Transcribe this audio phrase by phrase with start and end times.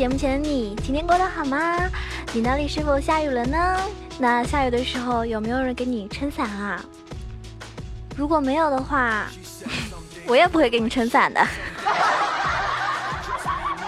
[0.00, 1.76] 节目前的你，今天过得好吗？
[2.32, 3.76] 你那里是否下雨了呢？
[4.18, 6.82] 那下雨的时候有没有人给你撑伞啊？
[8.16, 9.26] 如果没有的话，
[10.26, 11.44] 我也不会给你撑伞的。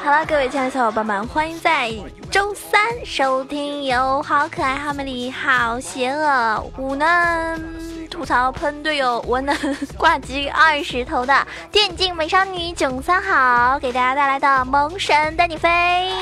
[0.04, 1.90] 好了，各位亲爱的小伙伴们，欢迎在
[2.30, 7.58] 周三收听由好可爱、好美丽、好邪恶、无能。
[8.12, 9.56] 吐槽喷队友，我能
[9.96, 11.34] 挂机二十头的
[11.72, 16.12] 电竞美少女囧三好，给大家带来的萌神带你飞。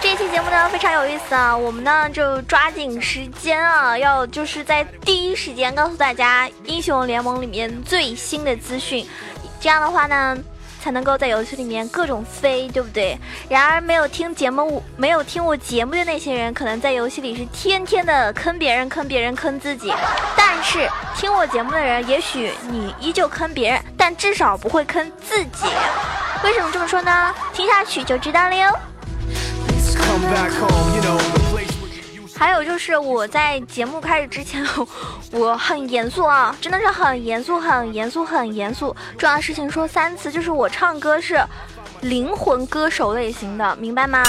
[0.00, 9.04] 这期节目呢非常有意思啊，我们呢就抓紧时间啊，要就是在第一时间告诉大家英雄联盟里面最新的资讯，
[9.60, 10.38] 这样的话呢。
[10.88, 13.14] 才能够在游戏里面各种飞，对不对？
[13.46, 19.92] 然而没有听节目、没有听我节目的那些人，可能在游戏里是天天的坑别人、坑别人、坑自己。
[20.34, 25.66] 但是听我节目的人，也许你依旧坑别人，但至少不会坑自己。
[26.42, 27.34] 为什么这么说呢？
[27.52, 28.72] 听下去就知道了哟。
[32.38, 34.64] 还有就是我在节目开始之前，
[35.32, 38.94] 我很严肃啊，真的是很严肃、很严肃、很严肃。
[39.18, 41.44] 重要的事情说三次，就是我唱歌是
[42.02, 44.22] 灵魂歌手类型的，明白吗？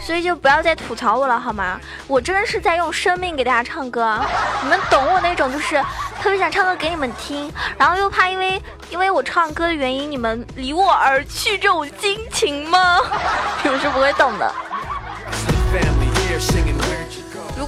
[0.00, 1.80] 所以就不要再吐槽我了，好吗？
[2.06, 4.20] 我真的是在用生命给大家唱歌，
[4.62, 5.74] 你们懂我那种，就是
[6.22, 13.00] 特别想唱歌给你们听，然后又怕因为因为我唱歌的原因你们离我而去这种心情吗？
[13.64, 14.54] 你们是不会懂的。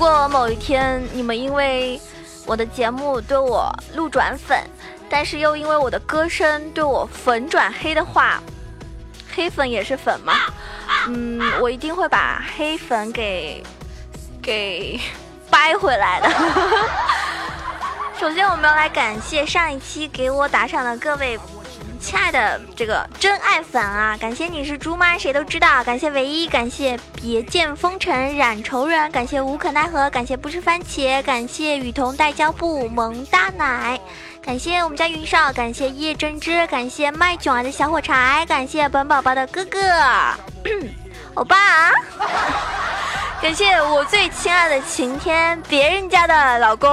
[0.01, 2.01] 如果某一天你们因为
[2.47, 4.59] 我的节目对我路转粉，
[5.11, 8.43] 但是又因为我的歌声对我粉转黑的话，
[9.35, 10.33] 黑粉也是粉嘛，
[11.07, 13.63] 嗯，我一定会把黑粉给
[14.41, 14.99] 给
[15.51, 16.31] 掰回来的。
[18.19, 21.39] 首先，我们要来感谢上一期给我打赏的各位。
[22.01, 25.19] 亲爱的这个真爱粉啊，感谢你是猪吗？
[25.19, 25.85] 谁都知道。
[25.85, 34.01] 感谢唯一，感谢别见风尘染愁人，感谢无可奈何，感谢不吃番茄，感谢雨桐带胶布萌大奶，
[34.43, 39.79] 感谢我们家云少，感谢叶真知，感谢卖囧儿的小火柴，感谢本宝宝的哥哥，
[41.35, 41.57] 欧巴，
[43.43, 46.93] 感谢我最亲爱的晴天，别人家的老公。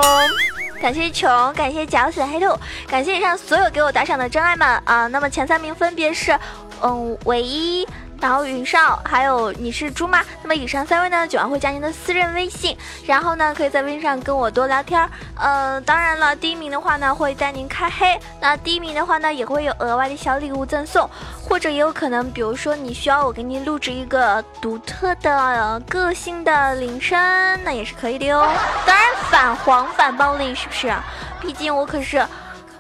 [0.79, 2.57] 感谢穷，感谢绞死黑兔，
[2.87, 5.07] 感谢以上所有给我打赏的真爱们啊！
[5.07, 6.37] 那么前三名分别是，
[6.81, 7.87] 嗯，唯一。
[8.19, 10.23] 然后云少，还有你是猪吗？
[10.41, 15.07] 那么以上三位呢，九安会加您的私人微信，然后呢，可以在微信上跟我多聊天。
[15.35, 18.19] 呃，当然了，第一名的话呢，会带您开黑。
[18.41, 21.09] 那第一名的话呢，也会有额外的小礼物赠送，
[21.41, 27.17] 或者也有可能，比如说你需要我给您录制一个独特的个性的铃声，
[27.63, 28.41] 那也是可以的哟。
[28.85, 30.91] 当然反黄反暴力是不是？
[31.39, 32.25] 毕竟我可是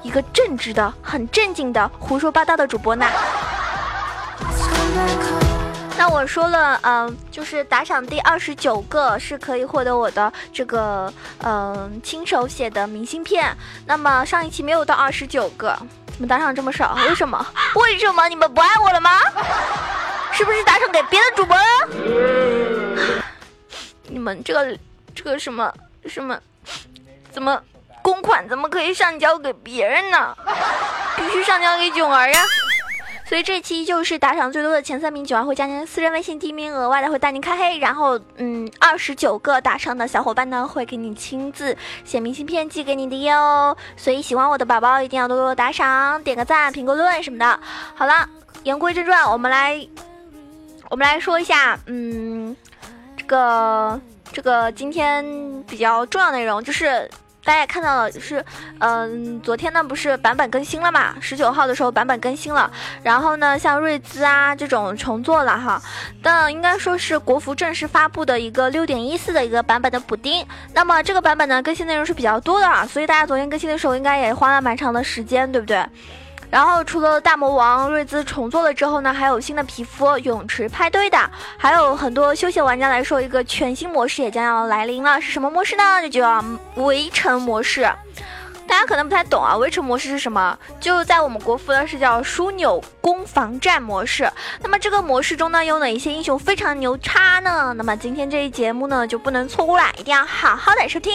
[0.01, 3.05] 一个正直的、很正经的、胡说八道的主播呢。
[5.97, 11.11] 那我说了，嗯，就是打赏第二十九个是可以获得我的这个，
[11.43, 13.55] 嗯，亲手写的明信片。
[13.85, 15.75] 那么上一期没有到二十九个，
[16.13, 16.95] 怎么打赏这么少？
[17.07, 17.45] 为什么？
[17.75, 19.19] 为什么你们不爱我了吗？
[20.31, 21.63] 是不是打赏给别的主播了？
[24.07, 24.77] 你们这个
[25.15, 25.73] 这个什么
[26.05, 26.39] 什么，
[27.31, 27.59] 怎么
[28.03, 30.37] 公款怎么可以上交给别人呢？
[31.15, 32.43] 必须上交给囧儿呀！
[33.27, 43.75] 所以这期就是打赏最多的前三名，九万会加您私人微信，第一名额外的会带您开黑，然后嗯，二十九个打赏的小伙伴呢会给你亲自写明信片寄给你的哟。
[43.97, 47.59] 所以喜欢我的宝宝一定要多多打赏，点个赞、评个论什么的。
[47.95, 48.29] 好了，
[48.63, 49.85] 言归正传，我们来
[50.89, 52.55] 我们来说一下，嗯，
[53.17, 53.99] 这个
[54.31, 57.09] 这个今天比较重要内容就是。
[57.47, 58.43] 大家也看到了，就是，
[58.79, 61.15] 嗯，昨天呢不是版本更新了嘛？
[61.21, 62.69] 十九号的时候版本更新了，
[63.01, 65.81] 然后呢，像瑞兹啊这种重做了哈，
[66.21, 70.45] 但应该说是国服正式发布的一个六点一四的一个版本的补丁。
[70.73, 75.85] 那么这个版本呢更新内容是比较多的，所以大家昨天更新的时候应该也花了蛮长的时间，对不对？
[76.49, 81.17] 然后除了大魔王瑞兹重做了之后呢，还有新的皮肤泳池派对的，
[81.57, 85.83] 还有很多休闲玩家来说，一个全新模式也将要来临了，是什么模式呢？
[86.01, 86.43] 这就叫
[86.75, 87.89] 围城模式。
[88.77, 90.55] 大家可能不太懂啊，围城模式是什么？
[90.79, 94.31] 就在我们国服呢是叫枢纽攻防战模式。
[94.61, 97.73] 那么这个模式中呢，有哪一些英雄非常牛叉呢？
[97.75, 101.11] 那么今天这一节目呢就不能错过了，一定要好好的收听。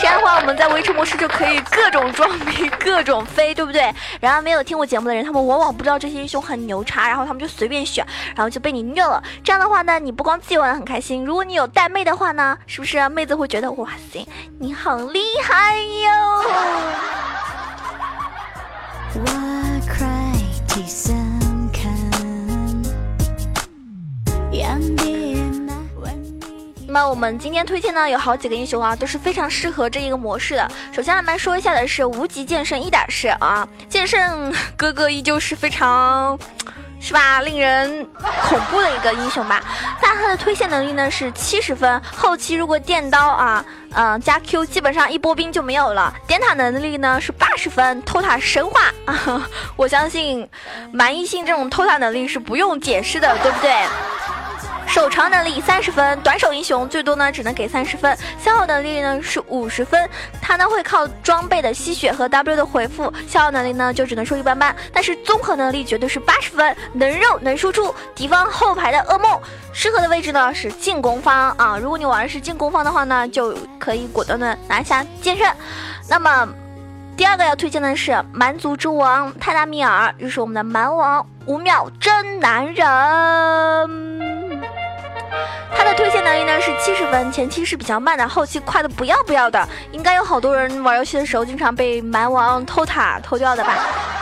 [0.00, 3.94] 这样的话，我们在围城模式就可以各种装逼、各种飞，对不对？
[4.18, 8.02] 然而没有听过节目的人，他们往往不知道这些英雄很牛叉，然后他们就随便选，
[8.34, 9.22] 然后就被你虐了。
[9.44, 14.26] 这样的话呢，你不光自己玩的很开心，如果你有带妹的话呢，是不是妹子会觉得哇塞，
[14.58, 16.53] 你好厉害哟？
[26.94, 30.70] 那么我们今天推荐呢有好几个英雄啊都是非常适合这一个模式的。
[30.92, 36.38] 首先我们来说一下的是无极剑圣一点事啊剑圣哥哥依旧是非常
[37.04, 37.42] 是吧？
[37.42, 38.08] 令人
[38.48, 39.62] 恐怖的一个英雄吧。
[40.00, 43.62] 但他的推线能力呢是七十分，后期如果电刀啊，
[43.92, 46.14] 嗯加 Q，基本上一波兵就没有了。
[46.26, 48.90] 点塔能力呢是八十分，偷塔神话。
[49.76, 50.48] 我相信
[50.92, 53.70] 蛮异性这种偷塔能力是不用解释的，对不对？
[54.94, 60.08] 手长能力三十分，短手英雄最多呢只能给三十分，消耗能力呢是五十分，
[60.40, 69.36] 他呢会靠装备的吸血和 W 的回复，消耗能力呢就只能说一般般，但是综合能力绝对是八十分，能肉能输出，敌方后排的噩梦，
[69.72, 75.52] 适合的位置呢是进攻方啊，如果你玩的是进攻方的话呢，就可以果断的拿下剑圣。
[76.08, 76.48] 那么
[77.16, 84.33] 第二个要推荐的是蛮族之王泰达米尔，就是我们的蛮王，五秒真男人。
[85.76, 89.68] 他的推荐能力呢是七十分，前期是比较慢的，后期快的不要不要的。
[89.92, 93.74] 应该有好多人玩游戏的时候经常被蛮王偷塔偷掉的吧？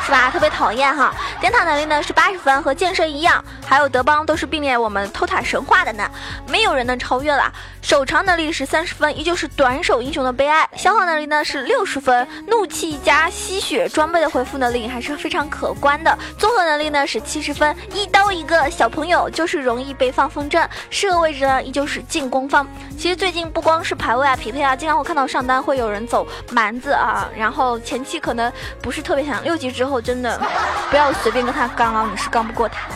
[0.05, 0.31] 是吧？
[0.31, 1.15] 特别讨厌哈。
[1.41, 6.11] 点塔能力呢是八十分，和剑圣一样，还有德邦都是避免我们偷塔神话的呢，
[6.49, 7.53] 没有人能超越了。
[7.81, 10.69] 手长能力是三十分，依旧是短手英雄的悲哀。
[10.77, 16.17] 消耗能力呢是六十分，怒气加吸血装备的回复能力还是非常可观的。
[16.39, 22.67] 综合能力呢是七十分，一刀一个小朋友就是容易被放风筝，适合位置呢依旧是进攻方。
[22.97, 29.92] 其实最近不光是排位啊、匹配啊，经常会看到上单会有人走蛮子啊，然后前期可能不是特别强，六级之后。
[29.93, 30.41] 后真的
[30.89, 32.89] 不要随便跟他刚啊，你是刚不过他。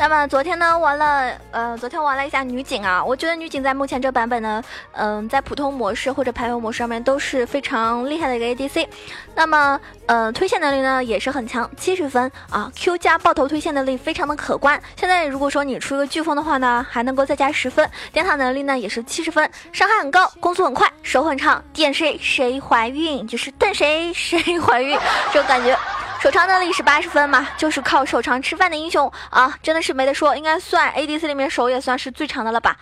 [0.00, 8.88] 那么昨天呢玩了，呃，昨天玩了一下女警啊，我觉得女警在目前这版本呢，嗯，在普通模式或者排位模式上面都是非常厉害的一个 ADC。
[9.34, 14.80] 那么，呃，推线能力呢也是很强，七十分啊，Q 加爆头推线能力非常的可观。
[14.96, 17.86] 现在如果说你出一个飓风的话呢，还能够再加十分。
[18.10, 24.98] 点塔能力呢也是七十分，伤害很高，攻速很快，手很长，点谁谁怀孕，就是瞪谁谁怀孕，
[25.30, 25.78] 这种感觉。
[26.20, 32.76] 手长能力是八十分嘛，就是靠手长吃饭的英雄啊，真的是没得说，应该算 ADC 里面手也算是最长的了吧。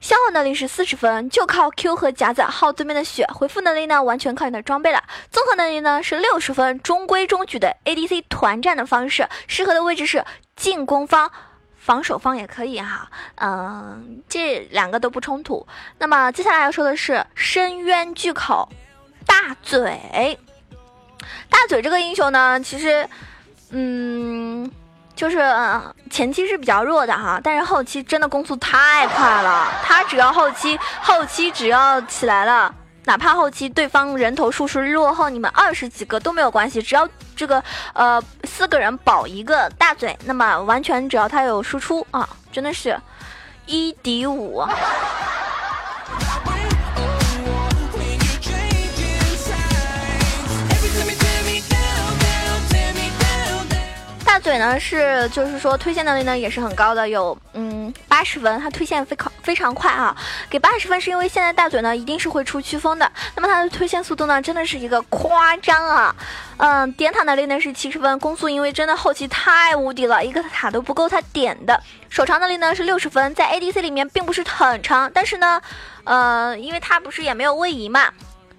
[0.00, 3.26] 消耗能力是四十分，就靠 Q 和夹子耗对面的血。
[3.26, 5.04] 回复能力呢，完全靠你的装备了。
[5.30, 10.24] 综合能力呢是六十分，中规中矩的 ADC 团战的方式，适合的位置是
[10.56, 11.30] 进攻方、
[11.76, 13.10] 防守方也可以哈。
[13.34, 15.66] 嗯，这两个都不冲突。
[15.98, 18.66] 那么接下来要说的是深渊巨口
[19.26, 20.38] 大嘴。
[21.48, 23.08] 大嘴这个英雄呢，其实，
[23.70, 24.70] 嗯，
[25.14, 25.38] 就是
[26.10, 29.68] 前期是比较弱的哈，但是后期真的攻速太快了。
[29.82, 32.74] 他只要后期后期只要起来了，
[33.04, 37.62] 哪怕后期对方人头数是落后你们二十几个都没有关系，只要这个
[37.92, 42.98] 呃四个人保一个大嘴，那么完全只要他有输出啊，真的是
[43.66, 44.64] 一敌五。
[54.48, 60.16] 嘴呢是就是说推线能力呢也是很高的，有嗯八十分，它推线非常非常快啊。
[60.48, 66.16] 给八十分是因为现在大嘴呢一定是会出飓风的，那么它的推线速度呢真的是一个夸张啊。
[66.56, 71.78] 嗯，点塔能力呢是七十分，攻速因为真的后期太无敌了，一个塔都不够他点的。
[72.08, 75.60] 手长能力呢是六十分，在 ADC 里面并不是很长，但是呢，
[76.04, 78.08] 呃，因为他不是也没有位移嘛。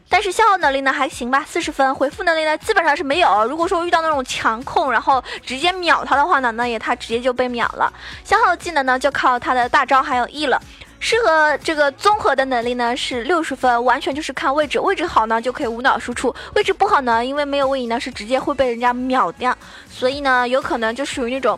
[0.10, 1.94] 但是消耗能力呢还行吧，四十分。
[1.94, 3.46] 回复能力呢基本上是没有。
[3.46, 7.94] 如果说遇到那种强控，然后直接秒他的话呢，那也他直接就被秒了。
[8.24, 10.60] 消耗技能呢就靠他的大招还有 E 了。
[11.00, 19.56] 适合这个综合的能力呢是六十分，完全就是看位置，位置好呢就可以无脑输出，位置不好呢，因为没有位移呢是直接会被人家秒掉。
[19.90, 21.58] 所以呢有可能就属于那种，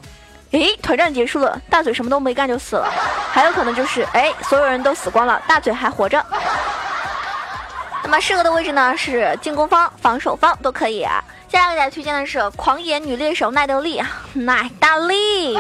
[0.52, 2.88] 诶，团战结束了，大嘴什么都没干就死了。
[3.32, 6.24] 还有可能就是诶，所有人都死光了，大嘴还活着。
[8.12, 11.08] 那么适合的位置呢是进攻方、防守方都可以。
[11.48, 14.04] 接下来给大家推荐的是狂野女猎手奈德利，
[14.34, 15.58] 奈德利。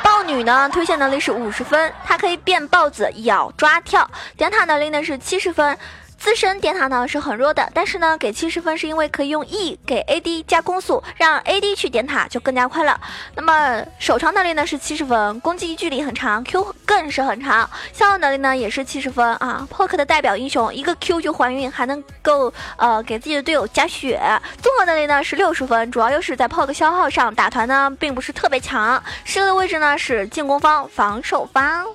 [0.00, 4.08] 豹女呢推荐能力是五十分，它可以变豹子、咬、抓、跳。
[4.36, 5.76] 点塔能力呢是七十分。
[6.18, 13.00] 自身点塔呢是很弱的，但是呢给七十分是因为可以用 E 给 AD 加攻速，让 AD 去点塔就更加快了。
[13.34, 17.68] 那么手长能力呢是七十分，攻击距离很长，Q 更是很长。
[17.92, 24.20] 消耗能力呢也是七十分啊，poke 的代表英雄，一个 Q 就怀孕，还能够呃给自己的队友加血。
[24.60, 29.00] 综合能力呢是六十分，主要优势在 poke 消耗上，打团呢并不是特别强。
[29.24, 31.86] 适合的位置呢是进攻方、防守方。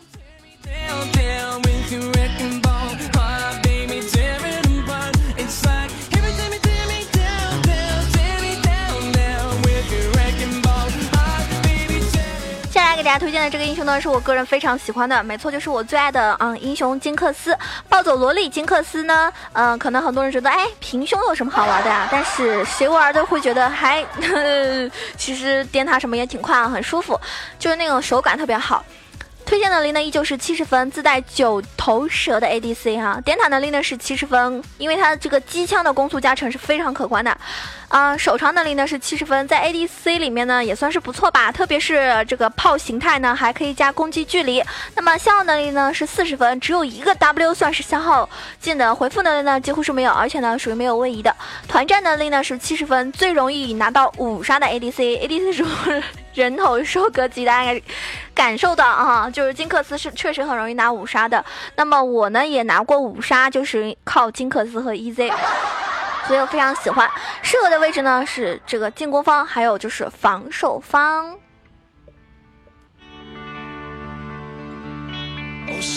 [13.12, 17.53] 大家推荐的这个英雄呢，是我个人非常喜欢的，没错，就是我最爱的啊英雄金克斯，
[17.89, 22.08] 暴走萝莉金克斯呢，嗯，可能很多人觉得，哎，平胸有什么好玩的呀？
[22.10, 24.01] 但是谁玩都会觉得还，
[25.18, 27.20] 其实颠塔什么也挺快啊，很舒服，
[27.60, 28.82] 就是那种手感特别好。
[29.46, 37.38] 推荐能力呢依旧是七十分，自带九头蛇的 ADC 哈，点塔能力呢是七十分，因为它这个机枪的攻速加成是非常可观的。
[37.91, 44.63] 啊，手长能力呢是七十分，在 ADC 里面呢也算是不错吧，特别是这个炮形态呢还可以加攻击距离。
[44.95, 48.29] 那么消耗能力呢是四十分，只有一个 W 算是消耗
[48.62, 51.36] 技能，回复能力呢几乎是没有，而且呢属于没有位移的。
[51.67, 57.81] 团战能力呢是七十分，最容易拿到五杀的 ADC，ADC 是人头收割机，大家
[58.33, 61.43] 感受到啊，就是金克斯是确实很容易拿五杀的。
[61.75, 65.29] 那么我呢也拿过五杀，就是靠金克斯和 EZ。
[66.28, 67.10] 所以我非常喜欢，
[67.42, 71.38] 适合的位置呢是这个进攻方，还有就是防守方。
[75.80, 75.88] 接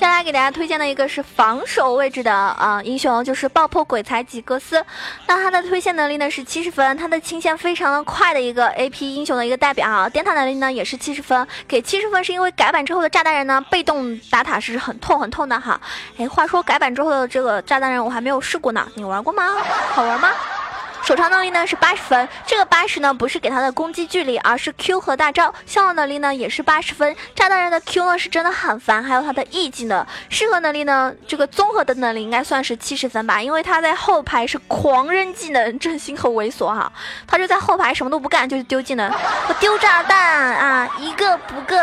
[0.00, 4.82] 下来给大家推荐的一个是防守位置的啊英雄，就是爆破鬼才吉格斯。
[5.26, 10.08] 那他的推线能力呢是七十分，他的清线非常的快的一个 A P 英雄的一个代表啊。
[10.08, 15.78] 点塔能力呢也是七十分，给七十分是因为改版之后的炸弹人呢被动打塔是很痛很痛的哈。
[16.16, 19.44] 哎，话说改版之后的这个炸弹人我还没有试过呢，你玩过吗？
[19.92, 20.30] 好玩吗？
[21.10, 25.52] 手长能力呢是八十分，这个八十呢不是给他的攻击距离，而是 Q 和大招。
[25.66, 30.06] 消耗能力呢也是八十分，炸弹人的 Q 呢是真的很烦，还有他的 E 技能。
[30.28, 36.92] 适合能力呢，这个综合的能力应该算是七十分吧，因为他在后排是狂扔技能，真心很猥琐哈。
[37.26, 39.12] 他就在后排什么都不干，就是丢技能
[39.48, 40.16] 我丢炸弹
[40.54, 41.74] 啊，一个不够，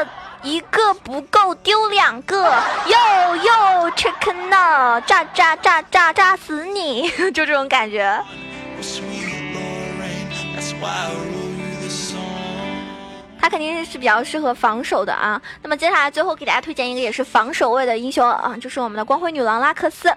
[0.41, 2.43] 一个不够丢两个，
[2.85, 8.23] 哟哟 chicken 呢，炸炸炸炸炸死你， 就这种感觉。
[10.79, 11.46] why
[13.39, 15.41] 他肯定是比较适合防守的啊。
[15.61, 20.13] 那么接下来最后给大家推荐一个也是防守位的英雄啊，就是我们的光辉女郎拉克斯。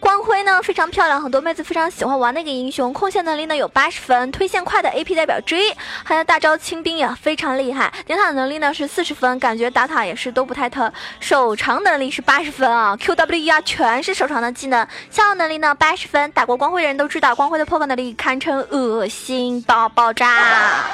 [0.00, 2.92] 光辉呢非常漂亮，很多妹子非常喜欢玩那个英雄。
[2.92, 5.72] 控线能力呢有八十分，推线快的 AP 代表之一，
[6.04, 7.92] 还有大招清兵也非常厉害。
[8.06, 10.92] 点塔能力呢是四十分，感觉打塔也是都不太疼。
[11.20, 14.86] 手长能力是八十分啊，QWE 啊全是手长的技能。
[15.10, 20.84] 消耗能力呢八十分，打过光辉的人都知道，光辉的破防能力堪称恶心到爆炸。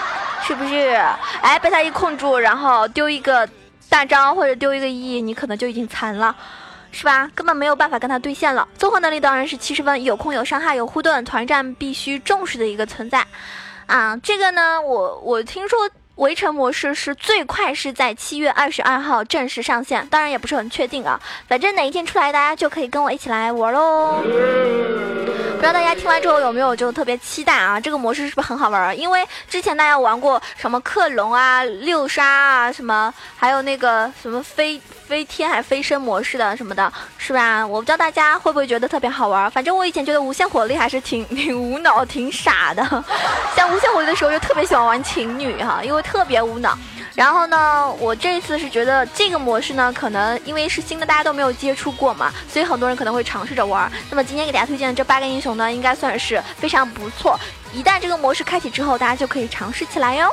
[0.43, 0.99] 是不是？
[1.43, 3.49] 哎，被他一控住，然后丢一个
[3.89, 6.35] 大招或者丢一个 E，你可能就已经残了，
[6.91, 7.31] 是吧？
[7.33, 8.67] 根本没有办法跟他对线了。
[8.77, 13.25] 综合能力当然是七十分，有控有伤害有护盾，团战必须重视的一个存在。
[13.87, 15.79] 啊，这个呢，我我听说
[16.21, 21.19] 围城模式是最快是在七月二十二号正式上线，当然也不是很确定啊。
[21.49, 24.21] 反正哪一天出来，大家就可以跟我一起来玩喽。
[24.23, 24.29] 不
[25.61, 27.81] 知道大家听完之后有没有就特别期待啊？
[27.81, 28.99] 这个模式是不是很好玩？
[28.99, 34.79] 因为之前大家玩过什么克隆啊、六杀啊，什么还有那个什么飞
[35.11, 37.67] 飞天还飞升模式的什么的，是吧？
[37.67, 39.51] 我不知道大家会不会觉得特别好玩。
[39.51, 42.85] 反正我以前觉得无限火力还是挺挺无脑、挺傻的。
[43.57, 46.79] 像无限火力的时候就特别喜欢玩情侣哈，因为特别无脑。
[47.17, 53.91] 然后呢，我这一次是觉得这个模式呢，可能因为是新的，大家都没有接触过嘛，所以很多人可能会尝试着玩。
[54.11, 57.37] 那么今天给大家推荐的这八个英雄呢，应该算是非常不错。
[57.75, 60.31] 一旦这个模式开启之后，大家就可以尝试起来哟。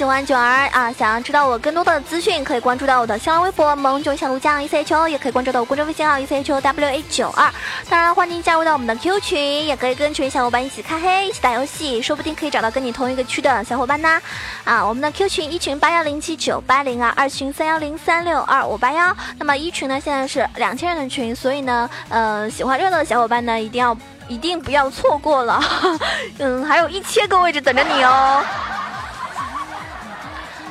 [0.00, 7.52] 喜欢九儿啊，想要知道我更多的资讯，可以关注到我的新浪微博萌囧小鹿酱 E C H O，也可以关注到我公众微信号 E C H O W A 九二。
[7.90, 14.18] 当然，欢迎加入到我们的 Q 群，也可以跟群小伙伴一起开黑，一起打游戏，说不定可以找到跟你同一个区的小伙伴呢。
[14.64, 19.14] 啊，我们的 Q 群一群八幺零七九八零啊，二群三幺零三六二五八幺。
[19.38, 23.94] 那么一群呢，现在是两千人的群，所以呢，呃，喜欢热闹的小伙伴呢，一定要
[24.28, 25.60] 一定不要错过了。
[26.40, 28.42] 嗯，还有一千个位置等着你哦。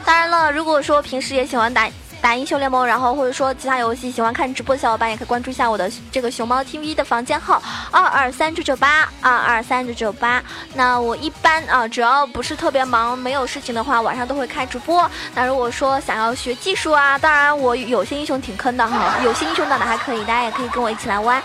[0.09, 1.87] 当然了，如果说平时也喜欢打
[2.19, 7.61] 打英雄联盟，然后或者说其他游戏喜欢看直播的小伙伴，也可以关注一下我的这个熊猫 TV 的房间号
[7.91, 10.41] 二二三九九八二二三九九八。
[10.73, 15.07] 那我一般啊，只要不是特别忙没有事情的话，晚上都会开直播。
[15.35, 21.39] 那如果说想要学技术啊，当然我有些英雄挺坑的哈，有些英雄打的还可以，大家也可以跟我一起来玩。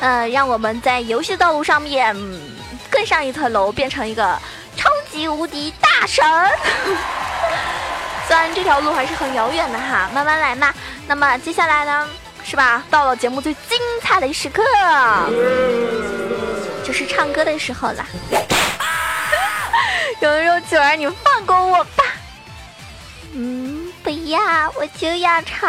[0.00, 2.14] 呃，让我们在游戏道路上面
[2.90, 4.38] 更上一层楼，变成一个
[4.76, 6.22] 超级无敌大神。
[8.30, 10.72] 虽然这条路还是很遥远的哈，慢慢来嘛。
[11.08, 12.08] 那么接下来呢，
[12.44, 12.80] 是吧？
[12.88, 14.62] 到了节目最精彩的时刻，
[16.86, 18.06] 就是唱歌的时候了。
[20.22, 22.04] 有人说：“九儿，你放过我吧。”
[23.34, 24.38] 嗯，不要，
[24.76, 25.68] 我就要唱。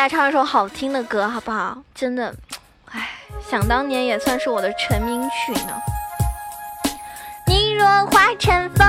[0.00, 1.76] 家唱一首好听的歌，好不好？
[1.94, 2.34] 真的，
[2.90, 3.10] 唉，
[3.46, 5.74] 想当年也算是我的成名曲呢。
[7.46, 8.86] 你若化成风，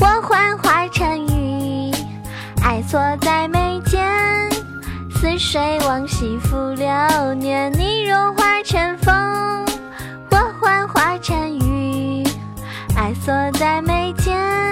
[0.00, 1.92] 我幻化成雨，
[2.64, 4.04] 爱锁在眉间，
[5.12, 7.72] 似水往昔浮流年。
[7.78, 9.64] 你若化成风，
[10.32, 12.26] 我幻化成雨，
[12.96, 14.63] 爱锁在眉间。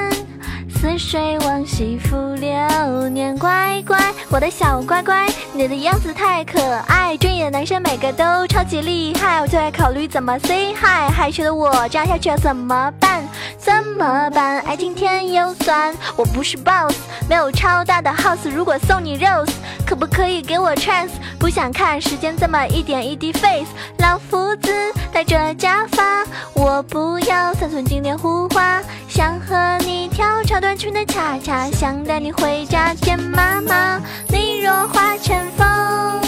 [0.83, 3.97] 似水往昔浮流年，乖乖，
[4.29, 13.23] 我的小乖乖，你的样子太可爱，追你的男生每个都超级厉害，我就在考虑怎么 say hi，害羞的我这样下去要怎么办？
[13.57, 14.59] 怎么办？
[14.63, 16.97] 爱情甜又酸，我不是 boss，
[17.29, 19.53] 没有超大的 house，如果送你 rose，
[19.87, 21.13] 可不可以给我 chance？
[21.39, 24.73] 不想看时间这么一点一滴 face，老夫子
[25.13, 30.77] 戴着假发，我不要三寸金莲胡花，想和你跳超短。
[30.77, 34.01] 裙的恰恰想带你回家见妈妈。
[34.29, 36.21] 你若化成风，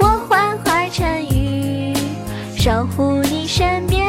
[0.00, 1.94] 我幻化成雨，
[2.58, 4.04] 守护你身边，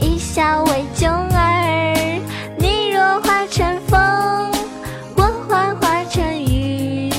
[0.00, 2.20] 一笑为雧儿。
[2.56, 3.98] 你若化成风，
[5.16, 7.12] 我幻化成雨，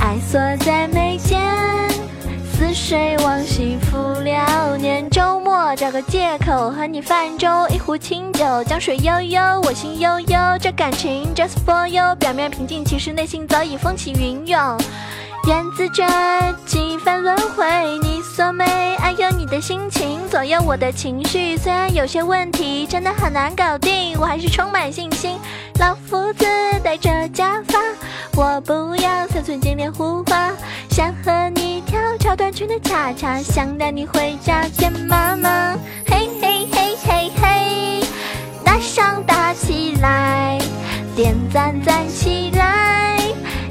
[0.00, 1.40] 爱锁在眉间，
[2.52, 3.40] 似水往。
[5.76, 10.38] 找个借口和你泛舟，一壶清酒，江水悠悠，我心悠悠。
[10.60, 14.78] 这感情 just for you，表面平静，其实内心早已风起云涌。
[15.46, 16.04] 源自这
[16.66, 17.64] 几番轮回，
[18.02, 21.56] 你所美，爱有你的心情左右我的情绪。
[21.56, 25.38] 虽然有些问题真的很难搞定，我还是充满信心。
[25.78, 26.44] 老夫子
[26.84, 27.78] 戴着假发，
[28.40, 30.50] 我不要三寸金莲胡花，
[30.88, 35.76] 想和你跳超短裙的恰恰，想带你回家见妈妈。
[36.06, 38.02] 嘿嘿嘿嘿嘿，
[38.64, 40.58] 大上打起来，
[41.14, 43.18] 点赞赞起来，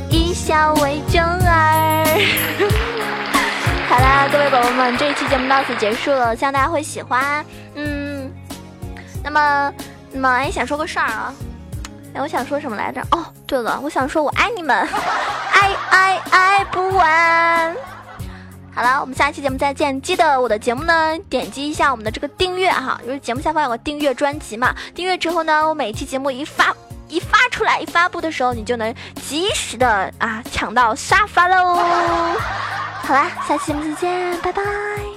[0.08, 2.05] 一笑为雧儿。
[3.89, 7.43] 好啦，各位宝宝们，这一期节目到此结束了，希望大家会喜欢。
[7.73, 8.32] 嗯，
[9.23, 9.73] 那么，
[10.12, 11.34] 那么，哎，想说个事儿啊。
[12.13, 13.01] 哎，我想说什么来着？
[13.10, 14.78] 哦，对了，我想说我爱你们，
[15.52, 17.76] 爱爱爱不完。
[18.72, 20.00] 好了，我们下期节目再见。
[20.04, 24.76] 记得我的节目呢，点击一下我们的这个订阅哈，因为节目下方有个订阅专辑嘛。
[24.94, 26.72] 订阅之后呢，我每一期节目一发
[27.08, 28.94] 一发出来，一发布的时候，你就能
[29.28, 31.76] 及时的啊抢到沙发喽。
[33.02, 35.09] 好啦，下期节目再见，拜拜。